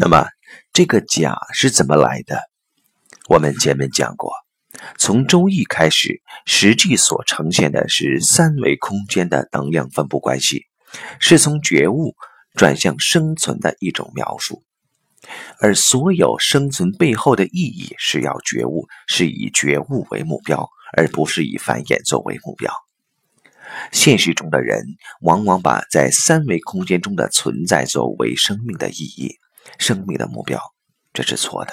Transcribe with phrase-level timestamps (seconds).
[0.00, 0.28] 那么，
[0.72, 2.40] 这个甲是怎么来的？
[3.28, 4.32] 我们前面讲过，
[4.96, 10.66] 从周易开始，实际所呈现的是三维空间的能量分布关系，
[11.18, 12.14] 是从觉悟
[12.54, 14.62] 转向生存的一种描述。
[15.58, 22.72] 而所有生存背后的意义是要觉悟，是以觉悟为目标，而不是以繁衍作为目标。
[23.90, 24.80] 现实中的人
[25.22, 29.36] 往往把在三维空间中的存在作为生命的意义、
[29.78, 30.60] 生命的目标，
[31.12, 31.72] 这是错的。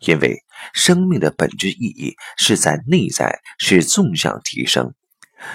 [0.00, 4.94] 因为生命的本质意义是在内在，是纵向提升。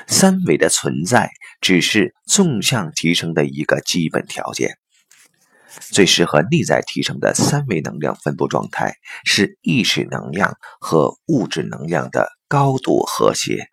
[0.07, 4.77] 三维的存在只是纵向提升的一个基本条件。
[5.79, 13.67] 最适合内在提升的三维能量分布状态是意识能量和物质能量的高度和谐，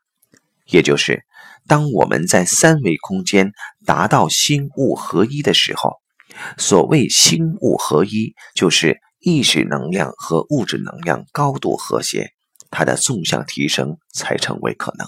[0.66, 1.24] 也就是
[1.69, 3.52] 当我们在三维空间
[3.87, 6.02] 达到心物合一的时候，
[6.59, 12.30] 所谓心物合一，就是意识能量和物质能量高度和谐，
[12.71, 15.07] 它的纵向提升才成为可能。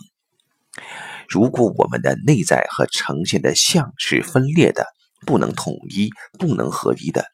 [1.28, 4.86] 如果我们的内在和呈现的相是分裂的。
[5.26, 7.24] 不能统一、不能合一的，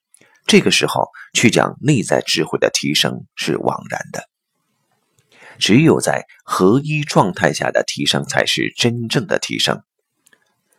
[0.46, 4.28] 这个时候去讲内在智慧的提升是枉然的。
[5.58, 9.82] 只有在合一状态下的提升，才是真正的提升。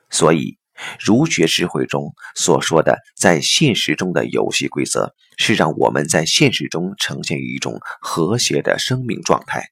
[0.09, 0.57] 所以，
[0.99, 9.63] 儒学智慧中所说的在现实中的游戏规则，是让我们在现实中呈现一种和谐的生命状态，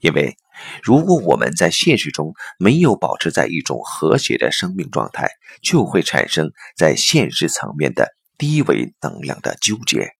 [0.00, 0.36] 因为。
[0.82, 5.28] 如果我们在现实中没有保持在一种和谐的生命状态，
[5.60, 10.12] 就会产生在现实层面的低维能量的纠结。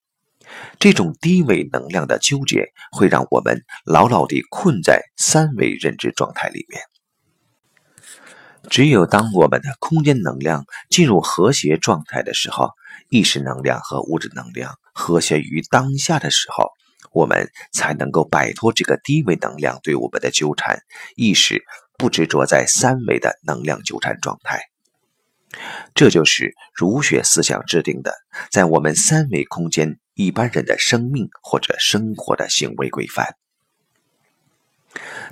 [0.78, 6.82] 这种低维能量的纠结会让我们牢牢地困在三维认知状态里面。
[8.70, 12.70] 只有当我们的空间能量进入和谐状态的时候，
[13.08, 16.70] 意识能量和物质能量和谐于当下的时候。
[17.12, 20.80] 我们才能够摆脱这个低维能量对我们的纠缠，
[21.14, 21.64] 意识
[21.96, 24.60] 不执着在三维的能量纠缠状态。
[25.94, 28.12] 这就是儒学思想制定的，
[28.50, 33.36] 在我们三维空间一般人的生命或者生活的行为规范。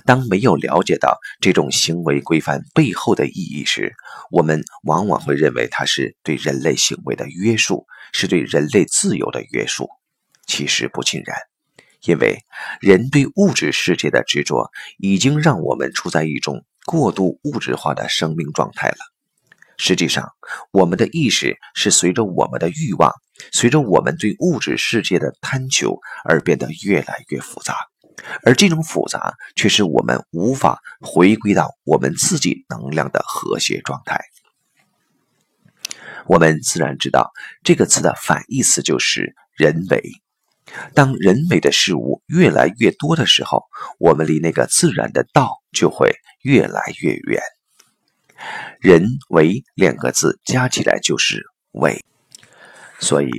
[0.05, 3.93] 当没有了解到这种行为规范背后的意义时，
[4.31, 9.89] 我们往往会认为它是对人类行为的约束，是对人类自由的约束。
[10.45, 11.35] 其实不尽然。
[12.03, 12.37] 因为
[12.81, 18.97] 人对物质世界的执着，已经让我们处在一种过度物质化的生命状态了。
[19.77, 20.29] 实际上，
[20.71, 23.11] 我们的意识是随着我们的欲望，
[23.51, 27.75] 随着我们对物质世界的贪求而变得越来越复杂，
[28.43, 34.19] 而这种复杂却是我们无法回归到我们自己能量的和谐状态。
[36.27, 37.31] 我们自然知道
[37.63, 40.01] 这个词的反义词就是人为。
[40.95, 43.63] 当人为的事物越来越多的时候，
[43.99, 47.41] 我们离那个自然的道就会越来越远。
[48.79, 52.03] 人为两个字加起来就是为，
[52.99, 53.29] 所以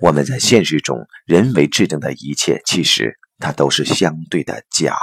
[0.00, 4.96] 我们在现实中人为制定的一切，其实它都是相对的假。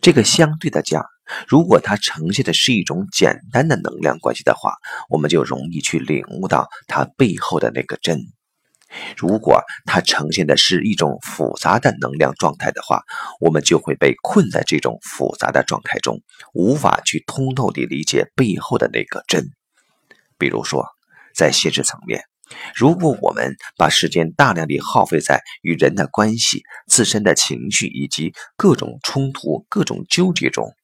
[0.00, 1.04] 这个相对的假，
[1.46, 4.74] 如果它呈现的是一种简单的能量关系的话，
[5.08, 8.18] 我们就容易去领悟到它背后的那个真。
[9.16, 13.04] 如果它呈现的是一种复杂的能量状态的话，
[13.38, 16.22] 我们就会被困在这种复杂的状态中，
[16.54, 19.50] 无法去通透地理解背后的那个真。
[20.38, 20.86] 比如说，
[21.34, 22.24] 在现实层面，
[22.74, 30.74] 如果我们把时间大量地耗费在与人的关系、自身的情绪以及各种冲突、各种纠结中，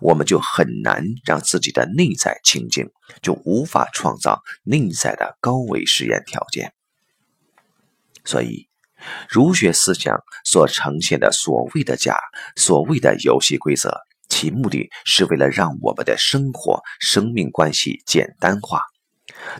[0.00, 2.90] 我们就很难让自己的内在清净，
[3.22, 6.72] 就无法创造内在的高维实验条件。
[8.24, 8.68] 所以，
[9.28, 12.16] 儒学思想所呈现的所谓的假，
[12.56, 18.82] 所谓的游戏规则，其目的是为了让我们的生活、生命关系简单化。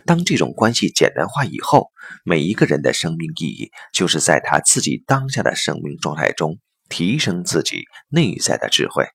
[0.05, 1.91] 当这种关系简单化以后，
[2.23, 6.57] 每一个人的生命意义，就是在他自己当下的生命状态中
[6.89, 9.05] 提升自己内在的智慧。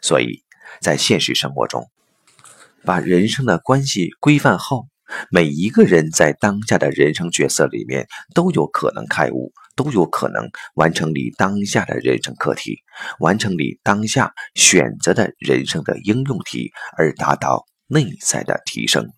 [0.00, 0.42] 所以
[0.80, 1.90] 在现实生活中，
[2.84, 4.86] 把人生的关系规范后。
[5.30, 12.80] 每一个人在当下的人生角色里面都有可能开悟，都有可能完成你当下的人生课题，
[13.18, 19.10] 完成你当下选择的人生的应用题，而达到内在的提升。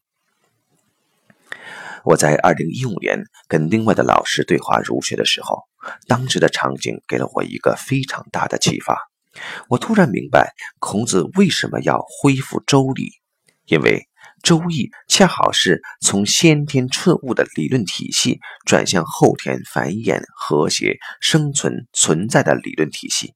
[2.04, 5.64] 我在二零一五年跟另外的老师对话儒学的时候，
[6.06, 8.96] 当时的场景给了我一个非常大的启发。
[9.68, 13.10] 我突然明白孔子为什么要恢复周礼，
[13.66, 14.06] 因为。
[14.42, 23.34] 周易恰好是从先天存物的理论体系转向后天繁衍、和谐、生存、存在的理论体系。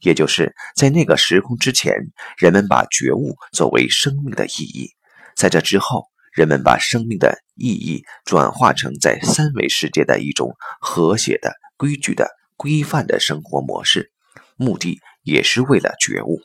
[0.00, 1.94] 也就是在那个时空之前，
[2.36, 4.88] 人们把觉悟作为生命的意义；
[5.36, 14.10] 在这之后，人们把生命的意义转化成在三维世界的一种和谐的、规矩的、规范的生活模式，
[14.56, 16.40] 目的也是为了觉悟。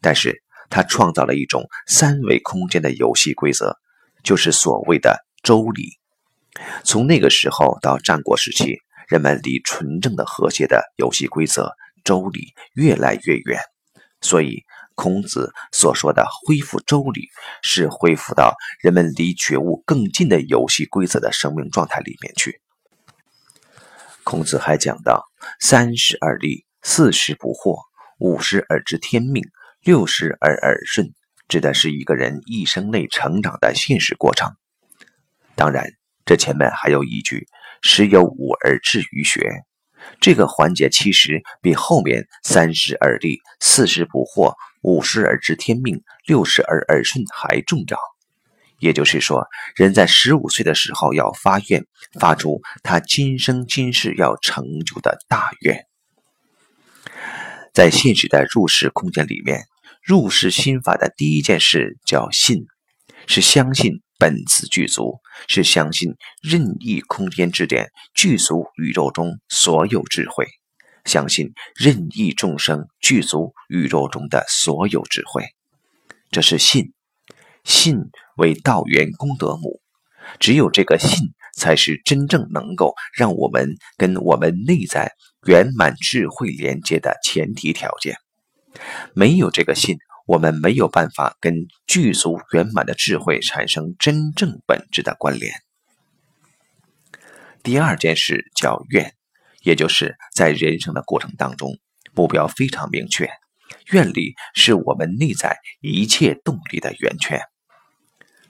[0.00, 3.76] 但是，他创造了一种三维空间的游戏规则，
[4.22, 5.98] 就是所谓的周礼。
[6.84, 8.78] 从那个时候到战国时期，
[9.08, 11.74] 人们离纯正的和谐的游戏规则。
[12.04, 13.60] 周礼越来越远，
[14.20, 14.64] 所以
[15.02, 17.28] 孔子所说的恢复周礼，
[17.60, 22.60] 是恢复到人们离觉悟更近的游戏规则的生命状态里面去。
[24.22, 25.24] 孔子还讲到：
[25.58, 27.80] 三十而立，四十不惑，
[28.20, 29.42] 五十而知天命，
[29.80, 31.12] 六十而耳顺，
[31.48, 34.54] 指的是一个人一生内成长的现实过程。
[35.56, 35.84] 当然，
[36.24, 37.48] 这前面还有一句：
[37.82, 39.64] 十有五而志于学。
[40.20, 47.98] 这个环节其实比后面三十而立、四十不惑、五十而知天命、六十而耳顺还重要。
[48.78, 51.86] 也就是说，人在十五岁的时候要发愿，
[52.20, 55.86] 发出他今生今世要成就的大愿。
[57.72, 59.62] 在现实的入世空间里面，
[60.02, 62.66] 入世心法的第一件事叫信，
[63.26, 64.02] 是相信。
[64.18, 65.18] 本自具足，
[65.48, 70.46] 是相信任意空间之点具足宇宙中所有智慧，
[71.04, 75.44] 相信任意众生具足宇宙中的所有智慧。
[76.30, 76.92] 这是信，
[77.64, 77.98] 信
[78.36, 79.80] 为道源功德母，
[80.38, 85.12] 只有这个信，才是真正能够让我们跟我们内在
[85.46, 88.16] 圆满智慧连接的前提条件。
[89.14, 89.96] 没有这个信。
[90.24, 95.52] 我们没有办法跟具足圆满的智慧产生真正本质的关联。
[97.64, 99.14] 第二件事叫愿，
[99.62, 101.78] 也就是在人生的过程当中，
[102.14, 103.28] 目标非常明确，
[103.92, 107.40] 愿力是我们内在一切动力的源泉。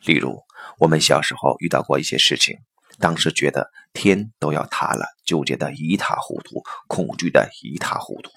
[0.04, 0.40] 例如，
[0.78, 2.56] 我们小时候遇到过一些事情，
[2.98, 8.30] 当时觉得天都要塌了，纠结的一塌糊涂，恐惧的一塌糊涂。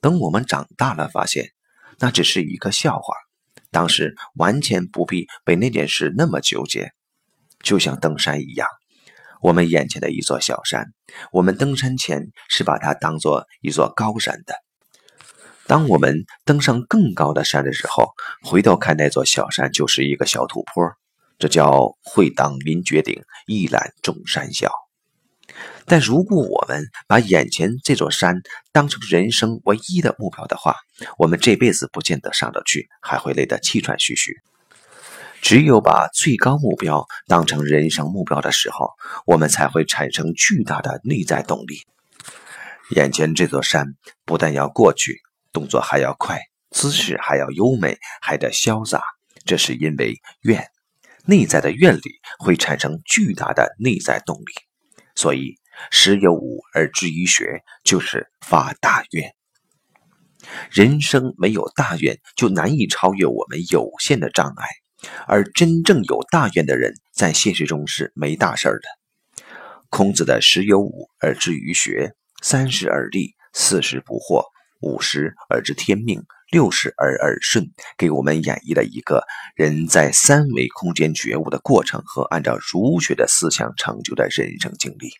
[0.00, 1.50] 等我们长大了，发现。
[1.98, 3.14] 那只是一个笑话，
[3.70, 6.90] 当时完全不必被那件事那么纠结。
[7.62, 8.66] 就像登山一样，
[9.42, 10.86] 我们眼前的一座小山，
[11.32, 14.54] 我们登山前是把它当做一座高山的。
[15.66, 18.12] 当我们登上更高的山的时候，
[18.44, 20.92] 回头看那座小山就是一个小土坡。
[21.40, 24.70] 这叫会当凌绝顶，一览众山小。
[25.86, 30.76] 但如果我们把眼前这座山当成人生唯一的目标的话，
[31.18, 34.36] 我们这辈子不见得上得去，还会累得气喘吁吁。
[35.42, 38.92] 只有把最高目标当成人生目标的时候，
[39.26, 41.82] 我们才会产生巨大的内在动力。
[42.90, 45.20] 眼前这座山不但要过去，
[45.52, 46.40] 动作还要快，
[46.70, 49.02] 姿势还要优美，还得潇洒。
[49.44, 50.64] 这是因为愿，
[51.26, 52.02] 内在的愿力
[52.38, 54.52] 会产生巨大的内在动力。
[55.16, 55.56] 所以，
[55.90, 59.34] 十有五而志于学，就是发大愿。
[60.70, 64.68] 人生没有大愿，就难以超越我们有限的障碍。
[65.26, 68.88] 而真正有大愿的人，在现实中是没大事儿的。
[69.90, 74.44] 孔子的十有五而志于学，三十而立，四十不惑，
[74.80, 85.10] 五十而知天命，六十而耳顺，给我们演绎了一个人在三维空间觉悟的过程和按照儒学的思想成就的人生经历。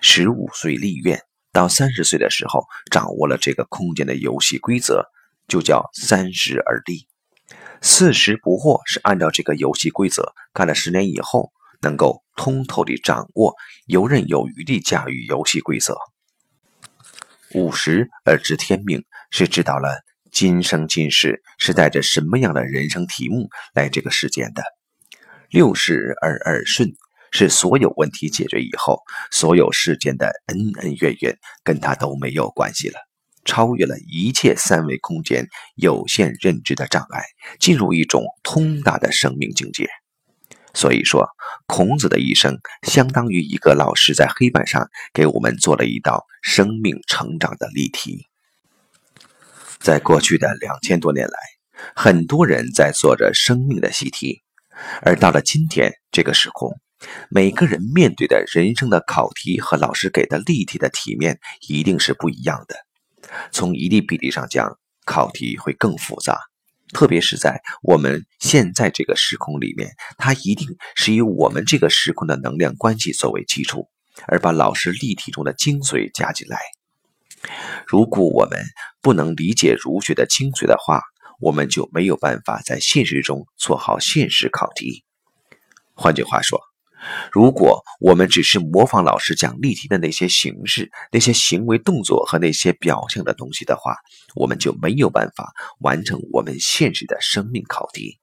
[0.00, 1.22] 十五岁立愿，
[1.52, 5.06] 到三十岁的时候掌握了这个空间的游戏规则，
[5.48, 7.06] 就叫三十而立。
[7.84, 13.54] 四十不惑是按照这个游戏规则干了十年以后，能够通透地掌握，
[13.86, 15.98] 游刃有余地驾驭游戏规则。
[17.54, 19.88] 五十而知天命，是知道了。
[20.30, 24.62] 今生今世是带着什么样的人生题目来这个世间的？
[25.50, 26.88] 六十而耳顺，
[27.32, 29.00] 是所有问题解决以后，
[29.32, 32.98] 所有世间的恩恩怨怨跟他都没有关系了，
[33.44, 37.22] 超越了一切三维空间有限认知的障碍，
[37.58, 39.88] 进入一种通达的生命境界。
[40.74, 41.28] 所以说，
[41.66, 48.26] 孔子的一生相当于一个老师在黑板上给我们做了一道生命成长的例题。
[49.78, 51.34] 在过去的两千多年来，
[51.94, 54.40] 很多人在做着生命的习题，
[55.02, 56.72] 而到了今天这个时空，
[57.28, 62.76] 每个人面对的人生的考题和老师给的例题的体面一定是不一样的。
[63.50, 66.38] 从一定比例上讲，考题会更复杂，
[66.92, 73.88] 特别是在我们现在这个时空里面，它一定是以我们这个时空的能量关系作为基础，
[74.26, 76.58] 而把老师例题中的精髓加进来。
[77.86, 78.60] 如果我们
[79.00, 81.02] 不能理解儒学的精髓的话，
[81.40, 85.04] 我们就没有办法在现实中做好现实考题。
[85.94, 86.60] 换句话说，
[87.32, 93.96] 如果我们只是模仿老师讲例题的那些形式、那些行为动作和那些表象的东西的话，
[94.34, 98.18] 我们就没有办法完成我们现实的生命考题。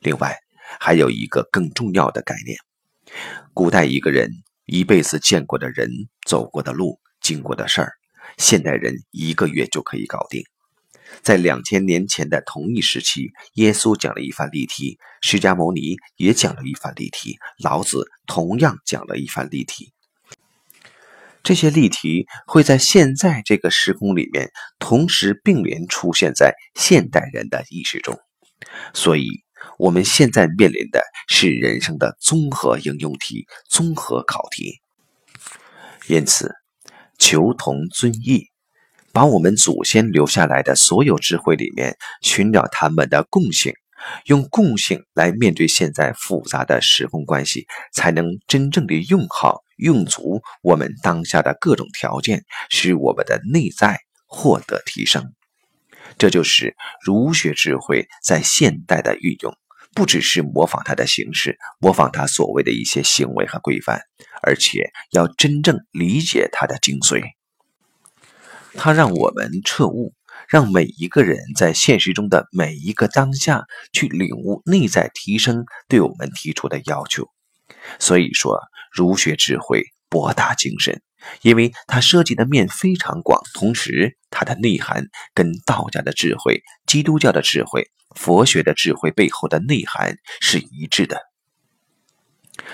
[0.00, 0.36] 另外，
[0.80, 2.56] 还有一个更重要的概念：
[3.52, 4.30] 古代一个人
[4.64, 5.90] 一辈子见过的人、
[6.26, 7.92] 走过的路、经过的事儿，
[8.38, 10.44] 现代人一个月就可以搞定。
[11.22, 19.92] 在两千年前的同一时期，耶稣讲了一番例题，释迦牟尼也讲了一番例题，老子同样讲了一番例题。
[21.42, 28.18] 这些例题会在现在这个时空里面同时并联出现在现代人的意识中，
[28.94, 29.28] 所以
[29.78, 34.80] 我们现在面临的是人生的综合应用题、综合考题。
[36.06, 36.54] 因此，
[37.18, 38.53] 求同尊异。
[39.14, 43.72] 把我们祖先留下来的所有智慧里面寻找他们的共性，
[44.26, 55.32] 用共性来面对现在复杂的时空关系，才能真正的用好、用足我们当下的各种条件，使我们的内在获得提升。
[56.18, 59.54] 这就是儒学智慧在现代的运用，
[59.94, 64.00] 不只是模仿它的形式，模仿它所谓的一些行为和规范，
[64.42, 67.22] 而且要真正理解它的精髓。
[68.76, 70.12] 它让我们彻悟，
[70.48, 77.28] 让每一个人在现实中的每一个当下去领悟内在提升对我们提出的要求。
[77.98, 78.60] 所以说，
[78.92, 81.02] 儒学智慧博大精深，
[81.42, 91.20] 因为它涉及的面非常广，同时它的内涵跟道家的智慧、基督教的智慧、佛学的智慧背后的内涵是一致的。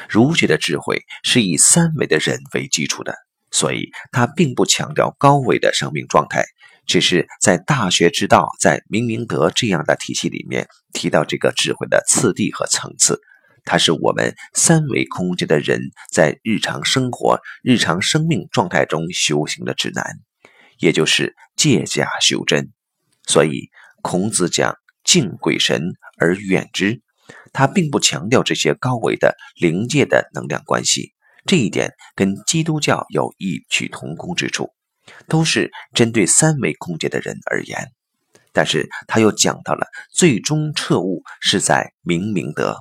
[0.09, 3.15] 儒学的智慧是以三维的人为基础的。
[3.51, 6.45] 所以，他并不强调高维的生命状态，
[6.87, 13.21] 只是在大学之道、在明明德这样的体系里面提到这个智慧的次第和层次。
[13.65, 15.81] 它是我们三维空间的人
[16.11, 20.19] 在日常生活、日常生命状态中修行的指南，
[20.79, 22.73] 也就是借假修真。
[23.27, 23.69] 所以，
[24.01, 27.03] 孔子讲敬鬼神而远之，
[27.53, 31.13] 他并不强调这些高维的灵界的能量关系。
[31.47, 34.71] 这一点跟基督教有异曲同工之处，
[35.27, 37.91] 都是针对三维空间的人而言。
[38.53, 42.77] 但是他又讲到了最终彻悟是在明明德，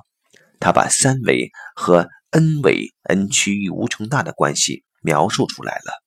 [0.58, 6.02] 他把三维和 n 维 n 趋于无穷大的关系描述出来了。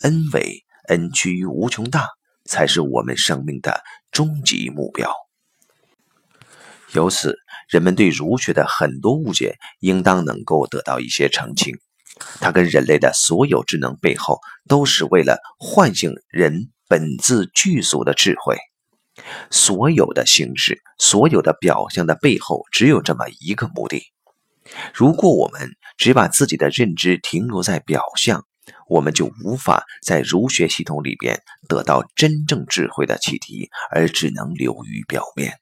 [0.00, 2.06] n 维 n 趋于无穷大
[2.44, 5.12] 才是我们生命的终极目标。
[6.92, 7.36] 由此。
[7.70, 11.76] 人们对儒学的很多误解，应当能够得到一些澄清。
[12.40, 18.58] 它跟人类的所有智能背后，都是为了唤醒人本自具足的智慧。
[19.50, 24.02] 所有的形式，所有的表象的背后，只有这么一个目的。
[24.92, 28.44] 如果我们只把自己的认知停留在表象，
[28.88, 35.60] 我们就无法在儒学系统里边得到真正智慧的启迪，而只能流于表面。